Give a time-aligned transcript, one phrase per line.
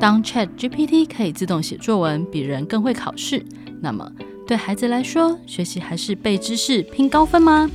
[0.00, 3.44] 当 ChatGPT 可以自动写作文，比人更会考试，
[3.80, 4.08] 那么
[4.46, 7.68] 对孩子来说，学习还是背知识拼高分吗？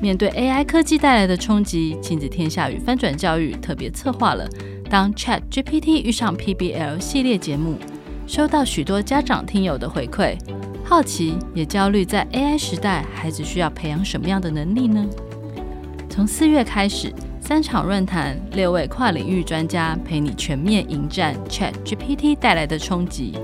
[0.00, 4.48] 面对 AI 科技带来的冲击，亲子天下与翻转教育特别策划了
[4.88, 7.76] 《当 ChatGPT 遇上 PBL》系列节目，
[8.28, 10.38] 收到许多家长听友的回馈，
[10.84, 15.04] 好奇也焦虑，在 AI 时代，孩子需要培养什么样的能力呢？
[16.08, 17.12] 从四月开始，
[17.46, 23.38] 三场论坛，六位跨领域专家陪你全面迎战 ChatGPT 带来的冲击。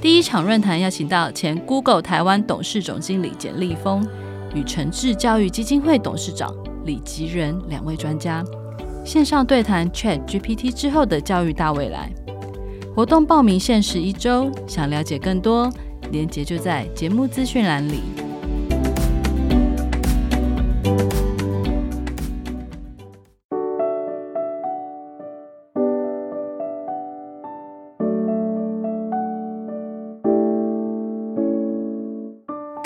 [0.00, 4.04] 第一场论坛邀请到前 Google 台湾董事总经理简立峰。
[4.56, 6.52] 与诚志教育基金会董事长
[6.84, 8.42] 李吉仁两位专家
[9.04, 12.10] 线上对谈 ChatGPT 之后的教育大未来。
[12.92, 15.72] 活动报名限时一周，想了解更多，
[16.10, 18.00] 连接就在节目资讯栏里。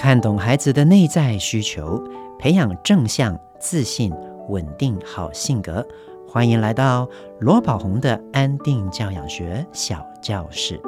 [0.09, 2.03] 看懂孩子的内在需求，
[2.39, 4.11] 培养正向、自信、
[4.49, 5.87] 稳定好性格。
[6.27, 7.07] 欢迎来到
[7.41, 10.81] 罗宝红的安定教养学小教室。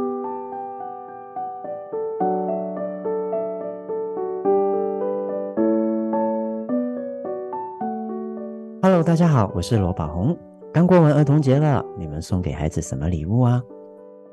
[8.81, 10.35] Hello，大家好，我是罗宝红。
[10.73, 13.63] 刚过完儿童节了，你们送给孩子什么礼物啊？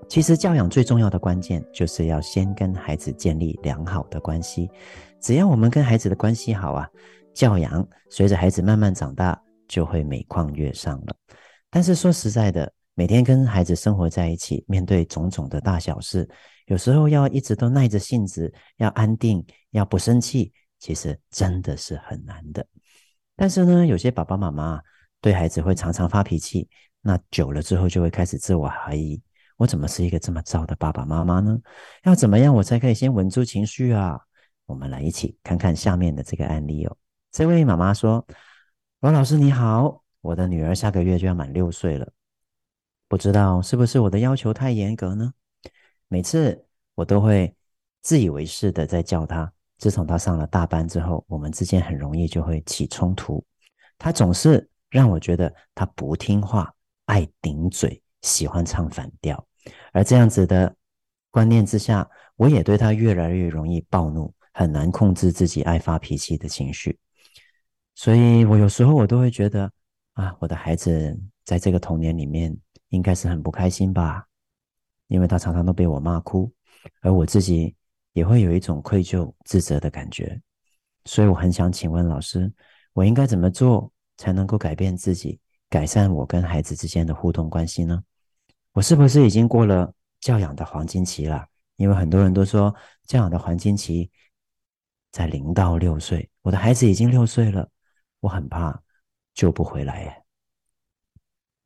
[0.08, 4.70] 其实教养最重要的关键，就是要先跟孩子建立良好的关系。
[5.20, 6.88] 只要我们跟孩子的关系好啊，
[7.34, 11.16] 教养随着孩子慢慢长大，就会每况愈上了。
[11.70, 16.28] 但是说实在的，每天跟孩子生活在一起，面对种种的大小事，
[16.68, 22.66] 有时候要一直都耐着性子，要安定，要不生气，其实真的是很难的。
[23.36, 24.82] 但是呢，有些爸爸妈妈
[25.20, 26.70] 对孩子会常常发脾气，
[27.02, 29.22] 那久了之后就会开始自我怀疑。
[29.58, 31.60] 我怎么是一个这么糟的爸爸妈妈呢？
[32.04, 34.20] 要怎么样我才可以先稳住情绪啊？
[34.68, 36.96] 我们来一起看看下面的这个案例哦。
[37.32, 38.24] 这位妈妈说
[39.02, 42.08] ：“罗老师你好，我的女儿下个月就要满六岁了，
[43.08, 45.34] 不知道是不是我的要求太严格呢？
[46.08, 47.56] 每次我都会
[48.04, 49.52] 自以为是的在叫她。
[49.80, 53.44] 自从她上了大班之后，我们之间很容易就会起冲突。
[53.98, 56.72] 她总是让我觉得她不听话，
[57.06, 59.48] 爱顶嘴。”喜欢唱反调，
[59.92, 60.76] 而这样子的
[61.32, 66.98] 观念之下，我也对他越来越容易暴怒，很难控制自己爱发脾气的情绪。
[67.96, 69.72] 所以我有时候我都会觉得
[70.14, 72.56] 啊，我的孩子在这个童年里面
[72.90, 74.26] 应该是很不开心吧，
[75.08, 76.52] 因为他常常都被我骂哭，
[77.02, 77.76] 而我自己
[78.14, 80.40] 也会有一种愧疚自责的感觉。
[81.06, 82.52] 所以我很想请问老师，
[82.94, 85.40] 我应该怎么做才能够改变自己？
[85.70, 88.02] 改善我跟孩子之间的互动关系呢？
[88.78, 91.44] 我是不是已经过了教养的黄金期了？
[91.78, 92.72] 因为很多人都说
[93.08, 94.08] 教养的黄金期
[95.12, 97.68] 在零到六岁，我的孩子已经六岁了，
[98.20, 98.80] 我很怕
[99.34, 100.24] 救不回来耶。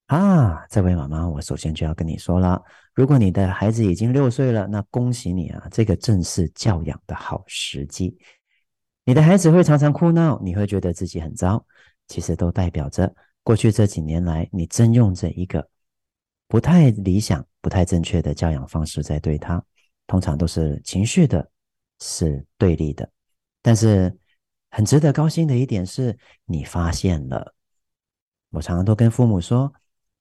[0.06, 2.64] 啊，这位妈妈，我首先就要跟你说了，
[2.94, 8.18] 如果你的孩子已经六岁了，那恭喜你啊，这个正是教养的好时机。
[9.04, 11.66] 你的孩子会常常哭闹，你会觉得自己很糟，
[12.08, 13.14] 其实都代表着。
[13.44, 15.68] 过去这几年来，你正用着一个
[16.52, 19.64] 不太理想、不太正确的教养方式在对他，
[20.06, 21.50] 通常都是情绪的，
[22.02, 23.10] 是对立的。
[23.62, 24.14] 但是
[24.70, 27.56] 很值得高兴的一点是，你发现了。
[28.50, 29.72] 我常常都跟父母说，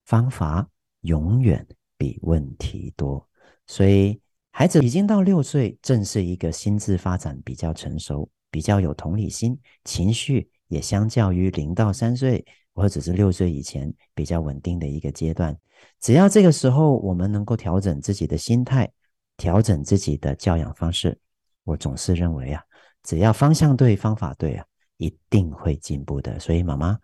[0.04, 0.70] 方法
[1.00, 1.66] 永远
[1.98, 3.28] 比问题多。
[3.66, 4.20] 所以
[4.52, 12.46] 孩子已经到六岁，正是一个心智发展比较成熟、比较有同理心、情绪也相较于零到三岁。
[12.74, 15.56] 或者是六岁以前比较稳定的一个阶段，
[16.00, 18.90] 只要这个时候我们能够调整自己的心态，
[19.36, 21.18] 调整自己的教养方式，
[21.64, 22.62] 我总是认为啊，
[23.02, 24.64] 只要方向对，方法对啊，
[24.96, 26.38] 一定会进步的。
[26.38, 26.98] 所以妈妈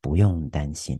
[0.00, 0.98] 不用担心。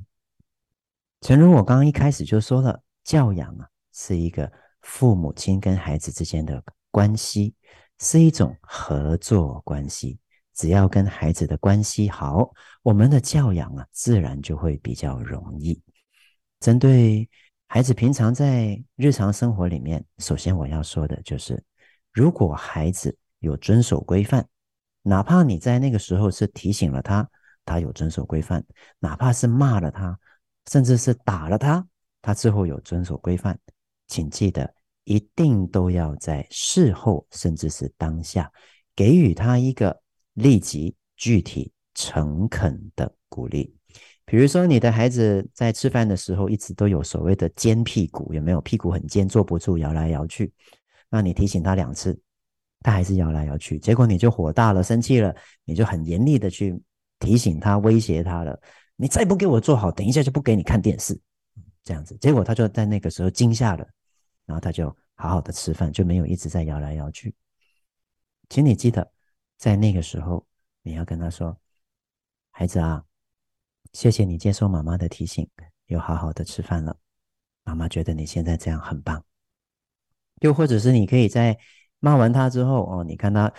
[1.22, 4.50] 诚如我刚刚一开始就说了，教养啊是一个
[4.82, 7.54] 父母亲跟孩子之间的关系，
[7.98, 10.18] 是一种合作关系。
[10.60, 12.52] 只要跟孩子的关系好，
[12.82, 15.82] 我们的教养啊，自然就会比较容易。
[16.58, 17.26] 针对
[17.66, 21.64] 孩子平常在日常生活里面，首先我要说的就是，
[22.12, 24.46] 如果孩子有遵守规范，
[25.00, 27.26] 哪怕你在那个时候是提醒了他，
[27.64, 28.60] 他有遵守规范；
[28.98, 30.14] 哪怕是骂了他，
[30.70, 31.82] 甚至是打了他，
[32.20, 33.58] 他之后有遵守规范，
[34.08, 34.70] 请记得
[35.04, 38.52] 一定都要在事后，甚至是当下，
[38.94, 39.98] 给予他一个。
[40.34, 43.74] 立即、具体、诚恳的鼓励，
[44.24, 48.60] 比如说，你的孩子在吃饭的时候一直都有所谓的尖屁股，有没有？
[48.60, 50.52] 屁股很尖，坐不住，摇来摇去。
[51.08, 52.18] 那你提醒他两次，
[52.80, 53.78] 他还是摇来摇去。
[53.78, 55.34] 结果你就火大了，生气了，
[55.64, 56.80] 你就很严厉的去
[57.18, 58.58] 提醒他，威胁他了。
[58.96, 61.18] 你再不给我坐好，等一下就不给你看电视。
[61.82, 63.84] 这样子，结果他就在那个时候惊吓了，
[64.46, 67.34] 然后他就好好的吃饭，就没有一直在摇来摇去。
[68.48, 69.10] 请你记得，
[69.60, 70.46] 在那个时候，
[70.80, 71.54] 你要跟他说
[72.50, 73.04] ：“孩子啊。”
[73.92, 75.46] 谢谢你接受妈妈的提醒，
[75.86, 76.96] 又好好的吃饭了。
[77.62, 79.22] 妈妈觉得你现在这样很棒。
[80.40, 81.58] 又或者是你可以在
[81.98, 83.52] 骂完他之后，哦，你看他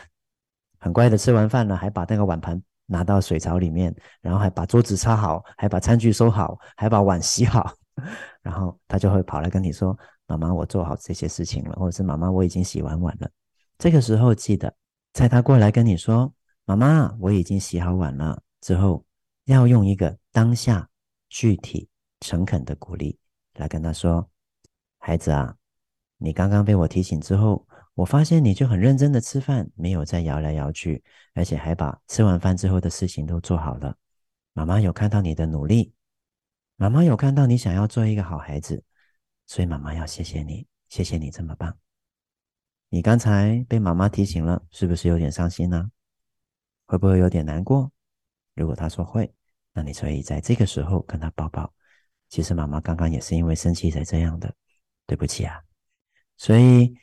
[0.80, 7.76] 很乖的吃完饭了，还把那个碗盘拿到水槽里面，然后还把桌子擦好，还把餐具收好，还把碗洗好，
[8.42, 9.96] 然后他就会跑来跟你说
[10.26, 13.30] ：“妈妈，我做好这些事情了。”或者是“妈妈，我已经洗完碗了。”
[13.78, 14.74] 这个时候记得，
[15.14, 16.34] 在他过来跟你说
[16.66, 19.06] ：“妈妈，我已经洗好碗了。”之后。
[19.46, 20.88] 要用一个当下
[21.28, 23.18] 具体诚恳的鼓励
[23.56, 24.30] 来跟他说
[25.00, 25.58] ：“孩子啊，
[26.18, 31.04] 你刚刚被我提醒之后，我发现你就很认真的吃饭，没有再摇来摇去，
[31.34, 33.98] 而且还把吃完饭之后的事情都做好了。
[34.54, 35.92] 妈妈有看到你的努力，
[36.76, 38.82] 妈妈有看到你想要做一个好孩子，
[39.48, 41.76] 所以妈妈要谢谢你，谢谢你这么棒。
[42.94, 45.90] 你刚才被妈妈提醒了，是不是有点伤心呢？
[46.86, 47.90] 会不会有点难过？
[48.54, 49.34] 如果他说会。”
[49.74, 51.74] 那你可以在这个时候跟他抱抱。
[52.28, 54.54] 其实妈妈刚刚也是因为生气才这样的，
[55.08, 55.62] 对不起啊。
[56.36, 56.94] 所以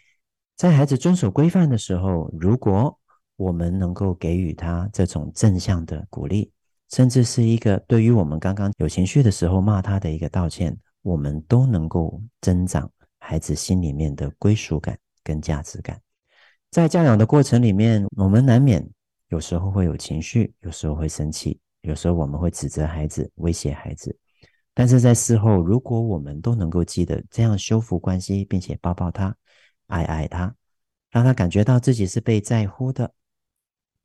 [0.55, 3.00] 在孩子遵守规范的时候，如果
[3.37, 6.52] 我们能够给予他这种正向的鼓励，
[6.90, 16.00] 甚至是一个对于我们刚刚有情绪的时候骂他的一个道歉，我们都能够增长孩子心里面的归属感跟价值感。
[16.70, 18.82] 在教养的过程里面，我们难免
[19.28, 21.60] 有时候会有情绪，有时候会生气。
[21.82, 24.14] 有时候我们会指责孩子、威胁孩子，
[24.75, 29.34] 但是在事后，如果我们都能够记得这样修复关系，并且抱抱他、
[29.86, 30.54] 爱爱他，
[31.10, 33.12] 让他感觉到自己是被在乎的，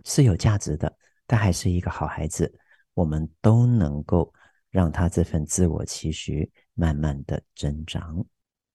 [0.05, 2.53] 是有价值的，他还是一个好孩子，
[2.93, 4.31] 我们都能够
[4.69, 8.23] 让他这份自我期许慢慢的增长。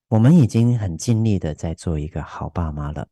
[0.08, 3.06] 我们已经很尽力的在做一个好爸妈了，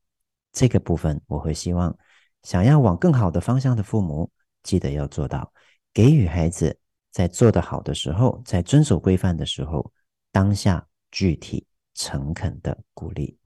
[0.52, 1.94] 这个部分我会希望
[2.42, 4.30] 想要往更好的方向的父母，
[4.62, 5.52] 记得要做到。
[5.92, 6.78] 给予孩子
[7.10, 9.92] 在做得好的时候，在遵守规范的时候，
[10.32, 13.38] 当下具体诚恳的鼓励。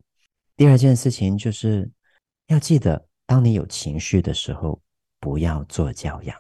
[0.56, 1.90] 第二件事情就是
[2.46, 4.80] 要记得，当你有情绪的时候，
[5.18, 6.36] 不要做教养。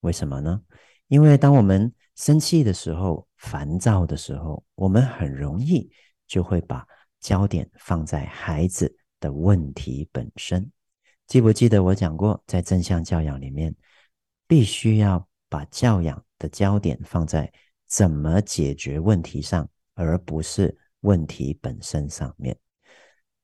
[0.00, 0.62] 为什么呢？
[1.08, 5.90] 因为当我们生气的时候、烦躁的时候，我们很容易
[6.26, 6.86] 就会把
[7.20, 10.70] 焦点放在孩子的问题本身。
[11.26, 13.74] 记不记得我讲过，在正向教养里面，
[14.46, 15.26] 必须要。
[15.48, 17.50] 把教养的焦点放在
[17.86, 22.58] 怎么解决问题上，而不是问题本身上面。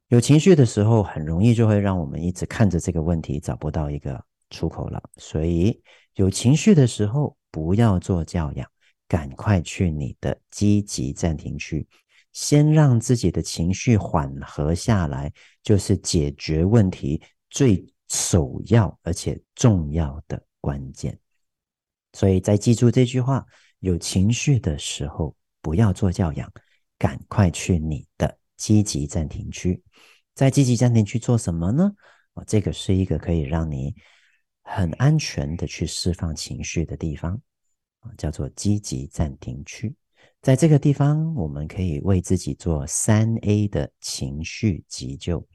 [0.08, 5.00] 有情绪的时候，很容易就会让我们一直看着这个问题，找不到一个出口了。
[5.16, 5.80] 所以，
[6.16, 8.68] 有情绪的时候，不要做教养，
[9.06, 11.86] 赶快去你的积极暂停区，
[12.32, 15.32] 先让自己的情绪缓和下来，
[15.62, 21.18] 就是解决问题最首要而且重要的关键。
[22.12, 23.46] 所以，在记住这句话：
[23.78, 26.50] 有情绪的时候，不要做教养，
[26.98, 29.82] 赶快去你的积极暂停区。
[30.34, 31.92] 在积极暂停区做什么呢？
[32.34, 33.94] 哦，这个是一个可以让你
[34.62, 37.40] 很安全的去释放情绪的地方
[38.00, 39.94] 啊，叫做积极暂停区。
[40.42, 45.46] 在这个地方，我们可以为自己做三 A 的情绪急救。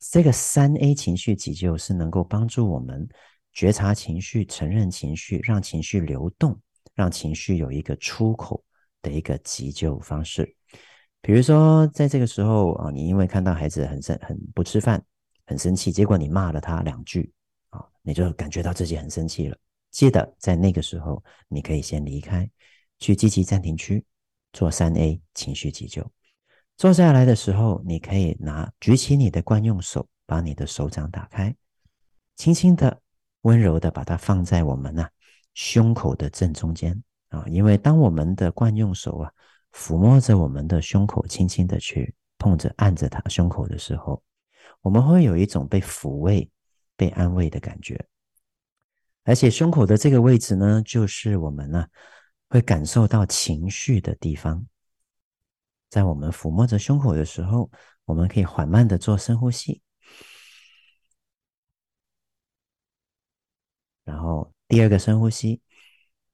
[0.00, 3.08] 这个三 A 情绪急救是能够帮助我们。
[3.52, 6.60] 觉察情绪，承认情绪，让情绪流动，
[6.92, 8.64] 让情绪有一个出口
[9.00, 10.56] 的一个急救方式。
[11.20, 15.00] 比如说，在这个时候啊，你因为看到孩子很生、很不吃饭，
[15.46, 17.32] 很生气，结果你骂了他两句
[17.68, 19.56] 啊，你就感觉到自己很生气了。
[19.92, 22.48] 记得在那个时候，你可以先离开，
[23.00, 24.04] 去积极暂停区
[24.52, 26.08] 做三 A 情绪急救。
[26.76, 31.56] 坐下来的时候，你可以拿举起你的惯用手，把你的手掌打开，
[32.36, 33.02] 轻轻的。
[33.44, 35.08] 温柔的把它放在我们呐、
[35.54, 39.32] 胸口的正中间啊，因为当我们的惯用手啊
[39.72, 44.22] 抚摸着我们的胸口，轻轻的去碰着按着它胸口的时候，
[44.82, 46.50] 我们会有一种被抚慰、
[46.98, 48.06] 被安慰的感觉。
[49.24, 51.86] 而且胸口的这个位置呢，就是我们呢、
[52.50, 54.66] 会感受到情绪的地方。
[55.88, 57.70] 在我们抚摸着胸口的时候，
[58.04, 59.80] 我们可以缓慢的做深呼吸。
[64.04, 65.60] 然后第二个深呼吸，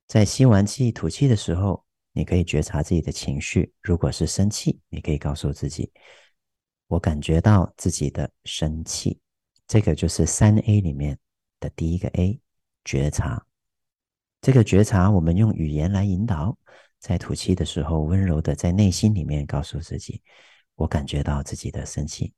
[0.06, 3.72] 在吸完气、吐气的时候，你可以觉察自己的情绪。
[3.82, 5.92] 如果是生气，你可以告诉自己
[6.88, 9.20] ：“我感觉到自己的生气。”
[9.68, 11.18] 这个就是三 A 里面
[11.60, 12.40] 的第一个 A，
[12.84, 13.46] 觉察。
[14.46, 16.56] 这个觉察，我们用语言来引导。
[17.00, 20.22] 在吐气的时候，温柔的在内心里面告诉自己
[20.76, 22.32] ：“我感觉到自己的生气。”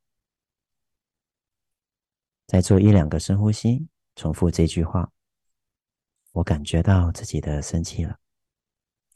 [2.48, 3.86] 再做一两个深呼吸，
[4.16, 5.12] 重复这句话。
[6.32, 8.18] 我感觉到自己的生气了，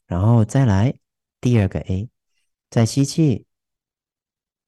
[0.05, 0.93] 然后再来
[1.41, 2.11] 第二个 A，
[2.69, 3.47] 在吸气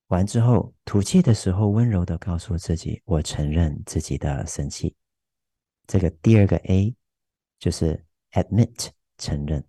[0.06, 4.96] 完之后，吐气的时候，温柔的告诉自己：“我承认自己的生气。”
[5.86, 6.96] 这个第二个 A
[7.58, 8.02] 就是
[8.34, 9.64] admit 承认。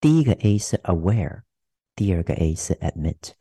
[0.00, 1.42] 第一个 A 是 aware，
[1.94, 3.32] 第二个 A 是 admit。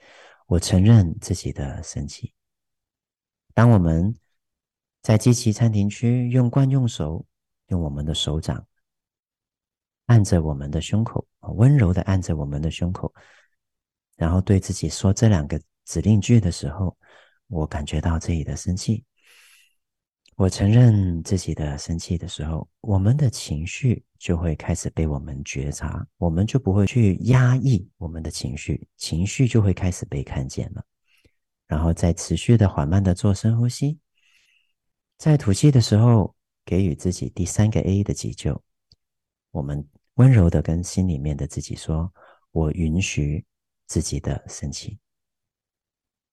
[0.47, 2.33] 我承认自己的生气。
[3.53, 4.15] 当我们
[5.01, 7.25] 在机器暂停区用惯用手。
[7.69, 8.63] 用我们的手掌
[10.05, 13.11] 按着我们的胸口，温柔的按着我们的胸口，
[14.17, 16.95] 然后对自己说这两个指令句的时候，
[17.47, 19.03] 我感觉到自己的生气，
[20.35, 30.83] 我承认自己的生气的时候，我们的情绪就会开始被我们觉察，我们就不会去压抑我们的情绪，情绪就会开始被看见了，
[31.67, 33.97] 然后再持续的缓慢的做深呼吸，
[35.17, 36.33] 在吐气的时候。
[36.67, 38.59] 给予自己第三个 A 的急救，
[39.51, 42.11] 我们温柔的跟心里面的自己说
[42.49, 43.45] ：“我允许
[43.85, 44.97] 自己的生气。”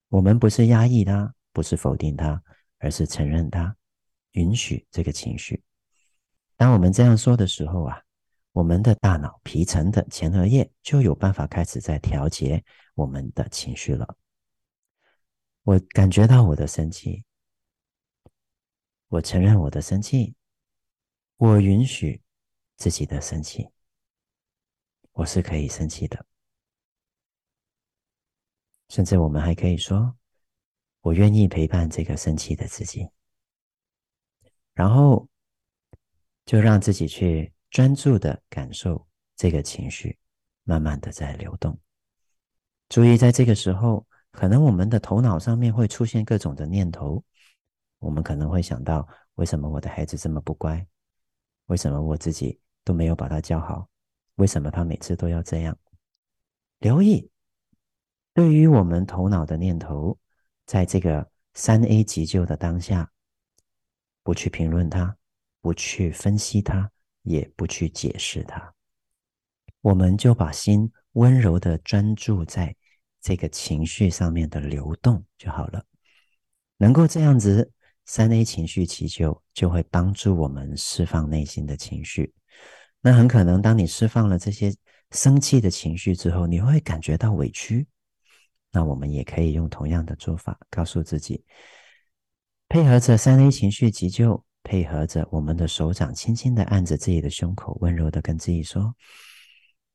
[0.09, 2.43] 我们不是压抑它，不是否定它，
[2.79, 3.77] 而是承认它，
[4.33, 5.63] 允许这个情绪。
[6.57, 8.03] 当我们这样说的时候啊，
[8.53, 14.17] 我们的大脑皮层的前额叶就有办法开始在调节我们的情绪了。
[15.63, 17.25] 我感觉到我的生气。
[19.09, 20.35] 我承认我的生气，
[21.37, 22.23] 我允许
[22.77, 23.69] 自己的生气，
[25.13, 26.25] 我是可以生气的。
[28.89, 30.17] 甚至我们还可以说
[31.03, 33.07] ：“我愿意陪伴这个生气的自己。”
[34.75, 35.29] 然后
[36.45, 40.19] 就让自己去专注的感受这个情绪，
[40.65, 41.79] 慢慢的在流动。
[42.89, 47.25] 注意，在这个时候，可能我们的头脑上面会出现各种的念头。
[47.99, 50.85] 我们可能会想到，为什么我的孩子这么不乖？
[51.67, 53.89] 为什么我自己都没有把他教好？
[54.35, 55.79] 为什么他每次都要这样？
[56.81, 57.31] 留意，
[58.35, 60.19] 对于我们头脑的念头，
[60.67, 63.11] 在这个三 A 急救的当下，
[64.23, 65.17] 不去评论它，
[65.61, 66.91] 不去分析它，
[67.23, 68.73] 也不去解释它，
[69.81, 72.75] 我们就把心温柔的专注在
[73.21, 75.85] 这个情绪上面的流动就好了，
[76.77, 77.73] 能够这样子。
[78.05, 82.35] 三 A 情绪祈求就会帮助我们释放内心的情绪。
[83.01, 84.75] 那很可能，当你释放了这些
[85.13, 87.87] 生气的情绪之后，你会感觉到委屈。
[88.73, 91.45] 那我们也可以用同样的做法，告诉自己，
[92.73, 98.97] 配合着三 A 情绪急救，配合着我们的手掌轻轻的按着自己的胸口，温柔的跟自己说，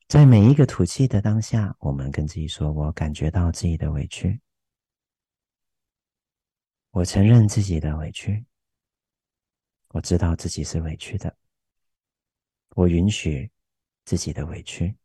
[0.07, 4.39] 在每一个吐气的当下，我们跟自己说：“我感觉到自己的委屈。”
[6.93, 8.45] 我承认自己的委屈，
[9.87, 11.35] 我知道自己是委屈的，
[12.75, 13.49] 我允许
[14.05, 14.95] 自己的委屈，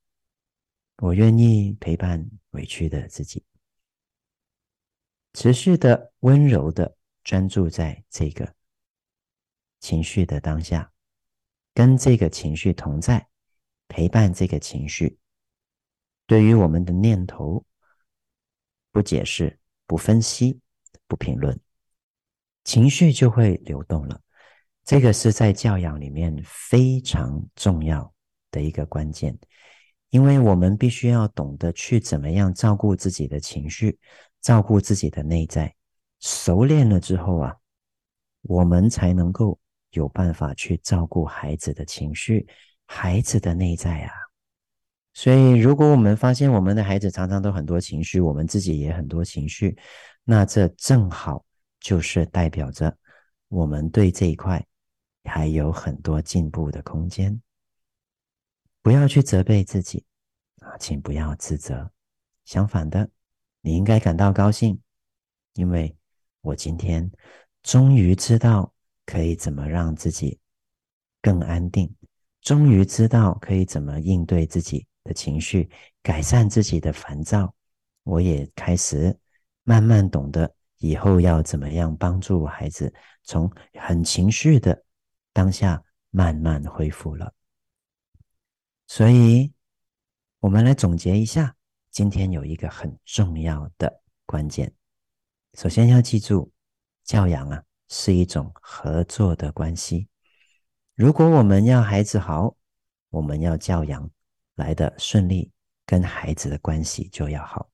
[0.99, 3.43] 我愿意陪伴委屈的自己，
[5.33, 8.55] 持续的温柔的专注在这个
[9.81, 10.93] 情绪的当下，
[11.75, 13.29] 跟这个情绪同在，
[13.89, 15.19] 陪伴这个情绪。
[16.27, 17.65] 对于我们的念头，
[18.91, 20.61] 不解释，不分析，
[21.07, 21.59] 不评论。
[22.65, 24.21] 情绪就会流动了，
[24.85, 28.15] 这个是在教养里面非常重要
[28.51, 29.37] 的一个关键，
[30.11, 33.99] 因为我们必须要懂得去怎么样照顾自己的情绪，
[34.41, 35.75] 照顾自己的内在，
[36.23, 37.55] 熟练了之后啊，
[38.41, 39.59] 我们才能够
[39.91, 42.47] 有办法去照顾孩子的情绪，
[42.87, 44.13] 孩子的内在啊。
[45.13, 49.77] 所以，如果我们发现我们的孩子常常都很多情绪，我们自己也很多情绪，
[50.25, 51.45] 那这正好。
[51.85, 52.97] 就是代表着
[53.49, 54.65] 我们对这一块
[55.25, 57.43] 还有很多进步的空间。
[58.83, 60.05] 不要去责备自己
[60.61, 61.91] 啊，请不要自责。
[62.45, 63.11] 相反的，
[63.63, 64.81] 你应该感到高兴，
[65.55, 65.97] 因为
[66.43, 67.11] 我今天
[67.63, 68.73] 终于知道
[69.07, 70.39] 可以怎么让自己
[71.21, 71.93] 更安定，
[72.41, 75.71] 终于知道可以怎么应对自己的情绪，
[76.03, 77.55] 改善自己的烦躁。
[78.03, 79.19] 我也开始
[79.65, 80.55] 慢慢懂得。
[80.79, 84.85] 以后要怎么样帮助孩子从很情绪的
[85.33, 85.81] 当下
[86.11, 87.33] 慢慢恢复了？
[88.89, 89.53] 所以，
[90.41, 91.55] 我们来总结一下，
[91.93, 94.75] 今天有一个很重要的关键。
[95.55, 96.51] 首先要记住，
[97.05, 100.09] 教养啊是一种合作的关系。
[100.95, 102.57] 如果我们要孩子好，
[103.11, 104.11] 我们要教养
[104.55, 105.51] 来的顺利，
[105.85, 107.69] 跟孩子的关系就要好。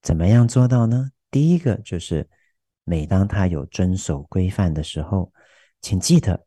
[0.00, 1.10] 怎么样做到呢？
[1.30, 2.26] 第一个就是，
[2.84, 5.30] 每当他有遵守规范的时候，
[5.82, 6.46] 请记得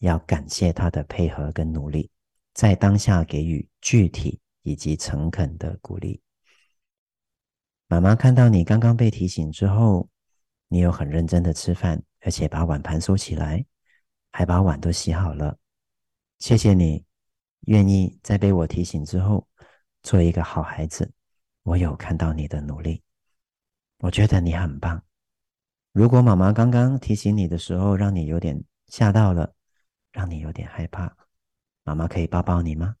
[0.00, 2.10] 要感谢他的配合跟努力，
[2.52, 6.20] 在当下给予具体以及诚恳的鼓励。
[7.92, 10.08] 妈妈看到你刚刚被提醒之后，
[10.68, 13.62] 你有很认真的吃饭，而且把碗盘收起来，
[14.30, 15.58] 还把碗都洗好了。
[16.38, 17.04] 谢谢你，
[17.66, 19.46] 愿意在被我提醒之后
[20.02, 21.12] 做一个好孩子。
[21.64, 23.02] 我有看到你的努力，
[23.98, 25.04] 我觉得你很棒。
[25.92, 29.52] 如果妈妈刚刚提醒你的时候，让你有点吓到了，
[30.12, 31.14] 让你有点害怕，
[31.84, 32.96] 妈妈可以抱抱你吗？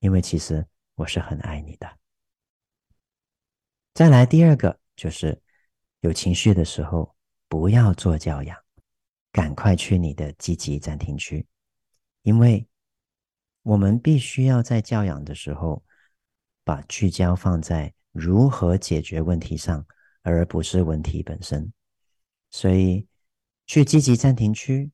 [0.00, 1.99] 因为其实我是很爱你的。
[4.00, 5.38] 再来第二个，就是
[6.00, 7.14] 有情绪的时候，
[7.48, 8.56] 不要做教养，
[9.30, 11.46] 赶快去你的积极暂停区，
[12.22, 12.66] 因为
[13.62, 15.84] 我们必须要在教养的时候，
[16.64, 19.86] 把聚焦放在如何解决问题上，
[20.22, 21.70] 而不是问题本身。
[22.48, 23.06] 所以，
[23.66, 24.90] 去积极暂停区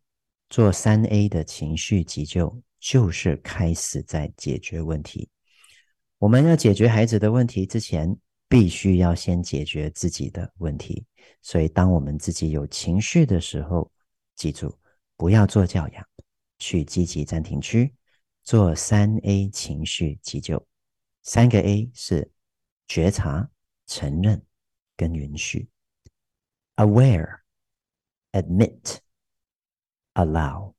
[0.49, 5.31] 做三 A 的情绪急救，就是开始在解决问题。
[6.19, 11.05] 我们要解决孩子的问题之前，必须要先解决自己的问题，
[11.43, 13.91] 所以当我们自己有情绪的时候，
[14.37, 14.79] 记住
[15.17, 16.09] 不要做教养，
[16.59, 17.93] 去积极暂停区
[18.43, 20.65] 做三 A 情绪急救。
[21.23, 22.31] 三个 A 是
[22.87, 23.51] 觉察、
[23.87, 24.41] 承认
[24.97, 25.69] 跟允许
[26.77, 27.41] ，Aware、
[28.31, 28.99] Admit、
[30.15, 30.75] Allow。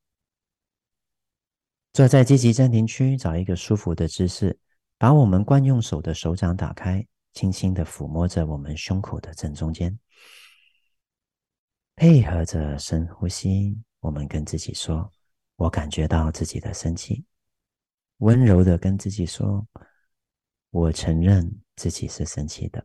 [1.91, 4.57] 坐在积极暂停区，找一个舒服的姿势，
[4.97, 7.05] 把我们惯用手的手掌打开。
[7.38, 9.96] 轻轻的抚摸着我们胸口的正中间，
[11.96, 15.14] 配合着深呼吸，我们跟自己说
[15.55, 17.24] ：“我感觉到自己的生气。”
[18.25, 19.68] 温柔的跟自己说
[20.72, 22.83] ：“我承认自己是生气的。”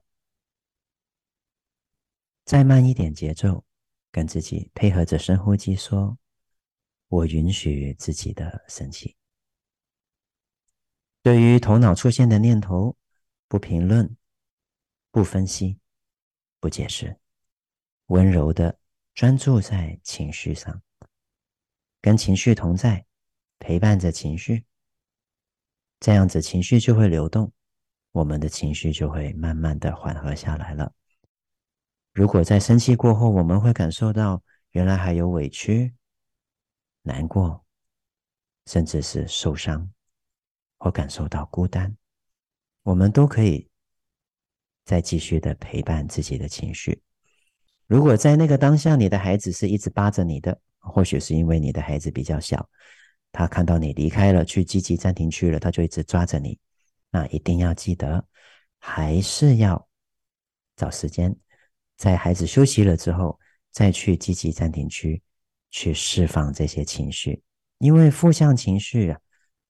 [2.44, 3.64] 再慢一点节奏，
[4.11, 6.18] 跟自己配合着深呼吸说
[7.09, 9.16] ：“我允许自己的生气。”
[11.24, 12.94] 对于头脑出现的念头，
[13.48, 14.14] 不评论。
[15.12, 15.79] 不分析，
[16.59, 17.20] 不解释，
[18.07, 18.79] 温柔的
[19.12, 20.83] 专注在情绪上，
[22.01, 23.05] 跟情绪同在，
[23.59, 24.64] 陪伴着情绪，
[26.01, 27.53] 这样子情绪就会流动，
[28.12, 30.94] 我们的情绪就会慢慢的缓和下来了。
[32.14, 35.94] 如果在生气过后，我们会感受到原来还有委屈、
[37.03, 37.62] 难过，
[38.64, 39.92] 甚至是受伤，
[40.79, 41.94] 或感受到孤单，
[42.85, 43.70] 我们都可以。
[44.92, 47.00] 再继续的陪伴自己的情绪。
[47.87, 52.68] 如果在那个当下，你的孩子是一直扒着你的，或许是因为你的孩子比较小，
[53.33, 56.59] 他看到你离开了，去积极暂停区了，他就一直抓着你。
[57.11, 58.22] 那一定要记得，
[58.78, 59.88] 还是要
[60.76, 61.35] 找时间，
[61.96, 65.22] 在孩子休息了之后，再去积极暂停区
[65.70, 67.42] 去释放这些情绪。
[67.78, 69.18] 因为负向情绪啊，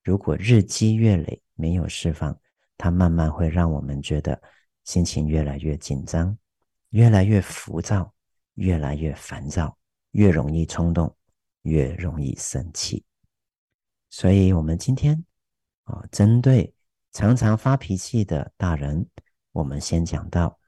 [0.03, 2.37] 如果日积月累没有释放，
[2.77, 4.37] 它慢慢会让我们觉得。
[4.83, 6.37] 心情越来越紧张，
[6.89, 8.13] 越来越浮躁，
[8.55, 9.77] 越来越烦躁，
[10.11, 11.15] 越容易冲动，
[11.61, 13.03] 越容易生气。
[14.09, 15.25] 所以，我们今天
[15.83, 16.73] 啊，针对
[17.11, 19.07] 常常发脾气的大人，
[19.51, 20.59] 我们先讲到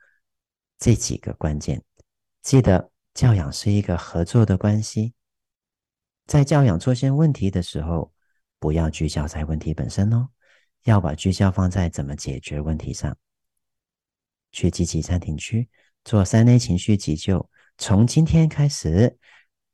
[0.80, 1.84] 这几个关键。
[2.42, 5.14] 记得，教养是一个合作的关系，
[6.26, 8.14] 在教养出现问题的时候，
[8.60, 10.30] 不要聚焦在问题本身哦，
[10.84, 13.16] 要把聚焦放在怎么解决问题上。
[14.56, 15.68] 去积极暂停区
[16.06, 19.18] 做三 A 情绪急救，从今天开始，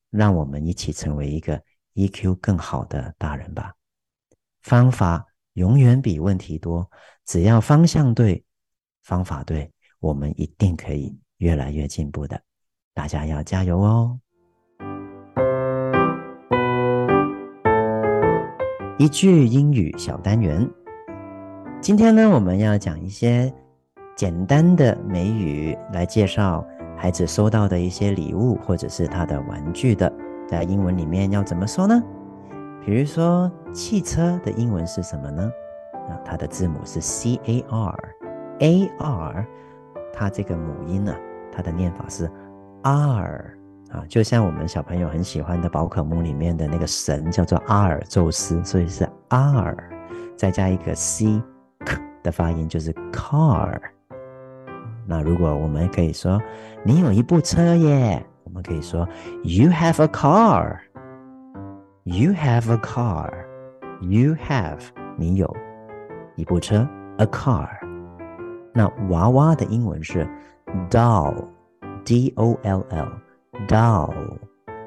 [0.10, 1.62] 让我们一起成为一个
[1.94, 3.74] EQ 更好的大人吧。
[4.64, 6.90] 方法永远比问题多，
[7.28, 8.44] 只要方向对，
[9.04, 12.42] 方法对，我们一定可以越来越进步的。
[12.96, 14.20] 大家要加油哦！
[18.98, 20.68] 一句英语小单元，
[21.80, 23.54] 今天呢，我们要讲一些。
[24.22, 26.64] 简单的美语来介绍
[26.96, 30.14] 孩子收到的一些礼物，或者是他的玩具的，
[30.48, 32.00] 在英文里面要怎么说呢？
[32.86, 35.52] 比如说汽车的英文是什么呢？
[36.08, 39.48] 啊，它的字母是 C A R，A R，
[40.14, 41.12] 它这个母音呢，
[41.52, 42.30] 它的念法是
[42.84, 43.58] R
[43.90, 49.76] 啊，就像我们小朋友很喜欢的宝可梦里面的那个神叫做阿尔宙斯，所以是 R。
[50.38, 51.42] 再加一个 c
[52.22, 53.82] 的发音，就是 car。
[55.06, 56.42] 那如果我们可以说
[56.84, 59.08] 你有一部车耶，我们可以说
[59.44, 60.78] you have a car。
[62.04, 63.32] You have a car.
[64.02, 64.80] You have
[65.18, 65.56] 你有
[66.36, 66.88] 一部车
[67.18, 67.70] ，a car。
[68.74, 70.28] 那娃娃的英文是
[70.90, 74.12] doll，d o l l，doll。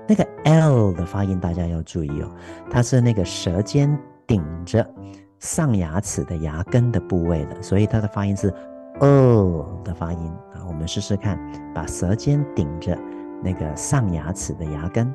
[0.09, 2.29] 那个 l 的发音大家要注意哦，
[2.69, 3.97] 它是那个舌尖
[4.27, 4.85] 顶着
[5.39, 8.53] 上牙齿的牙根的部位的，所以它的发音是
[9.01, 10.65] o 的发音啊。
[10.67, 11.39] 我们试试看，
[11.75, 12.99] 把舌尖顶着
[13.43, 15.13] 那个上牙齿的牙根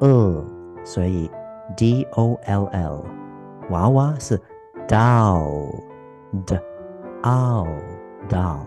[0.00, 0.44] ，o，
[0.84, 1.30] 所以
[1.76, 3.04] d o l l。
[3.70, 4.38] 娃娃是
[4.88, 5.70] doll
[6.44, 6.60] 的
[7.22, 7.66] o
[8.28, 8.66] doll。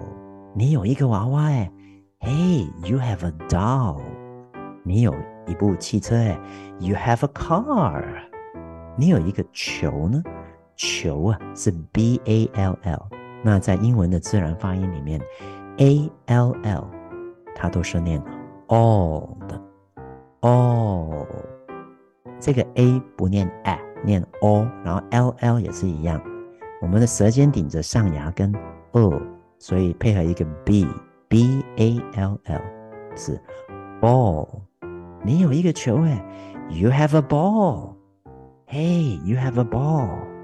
[0.54, 1.70] 你有一个娃娃哎
[2.22, 4.00] ，Hey，you have a doll。
[4.84, 5.14] 你有
[5.48, 6.40] 一部汽车哎
[6.80, 8.06] ，You have a car。
[8.96, 10.24] 你有一个球呢？
[10.78, 13.08] 球啊是 B A L L。
[13.46, 15.22] 那在英文的自然发音里面
[15.78, 16.90] ，A L L
[17.54, 18.20] 它都是念
[18.70, 19.62] all 的
[20.42, 21.28] ，all。
[22.40, 26.20] 这个 A 不念 A，念 all，然后 L L 也是一样。
[26.82, 28.52] 我们的舌尖顶着上牙根
[28.94, 29.22] all，
[29.60, 30.88] 所以配合一个 B
[31.28, 32.62] B A L L
[33.16, 33.40] 是
[34.02, 34.48] ball。
[35.24, 36.26] 你有一个球哎
[36.72, 37.94] ，You have a ball。
[38.68, 40.35] Hey，you have a ball。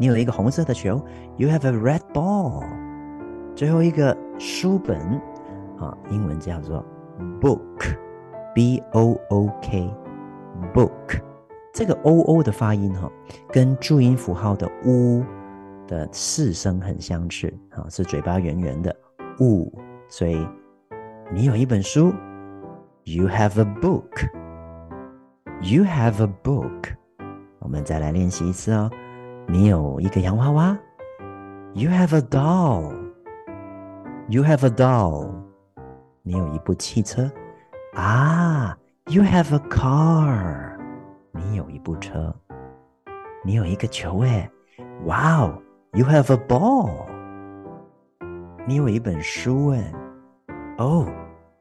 [0.00, 0.98] 你有一个红色的球
[1.36, 2.64] ，You have a red ball。
[3.54, 4.98] 最后一个书本
[5.78, 6.82] 啊，英文叫做
[7.38, 11.20] book，B O O K，book。
[11.74, 13.12] 这个 O O 的发音哈，
[13.52, 15.22] 跟注音符号的 U
[15.86, 18.96] 的四声很相似啊，是嘴巴圆圆的
[19.38, 19.70] U。
[20.08, 20.48] 所以
[21.30, 22.10] 你有一本书。
[23.04, 24.28] You have a book.
[25.60, 26.94] You have a book.
[27.58, 28.90] 我们再来练习一次哦。
[29.49, 30.77] 你有一个洋娃娃。
[31.73, 32.93] You have a doll.
[34.29, 35.33] You have a doll.
[36.23, 37.31] 你有一部汽车。
[37.93, 40.77] 啊，You have a car.
[41.31, 42.33] 你有一部车。
[43.43, 44.49] 你有一个球诶。
[45.05, 45.61] Wow,
[45.93, 46.89] you have a ball.
[48.65, 49.93] 你有一本书诶。
[50.77, 51.07] Oh,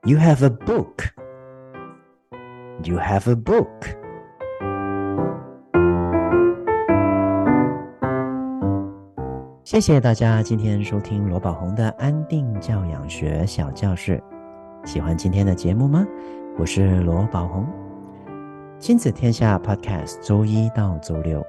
[0.04, 1.10] you have a book.
[2.82, 3.97] You have a book。
[9.69, 14.19] 谢谢大家今天收听罗宝红的安定教养学小教室。
[14.83, 16.03] 喜欢今天的节目吗？
[16.57, 17.67] 我是罗宝红，
[18.79, 21.45] 亲子天下 Podcast，周一到周六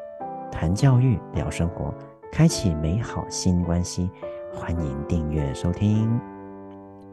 [0.52, 1.94] 谈教育、聊生活，
[2.30, 4.10] 开启美好新关系。
[4.52, 6.20] 欢迎订阅收听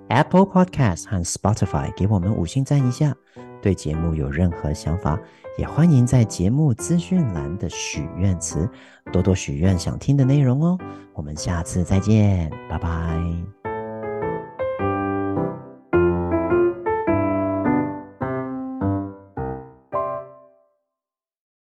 [0.10, 3.16] Apple Podcast 和 Spotify，给我们五星赞一下。
[3.62, 5.20] 对节目有任何想法，
[5.58, 8.70] 也欢迎在节目资讯栏的许愿词
[9.12, 10.78] 多多许愿想听的内容哦。
[11.14, 13.57] 我们下次再见，拜拜。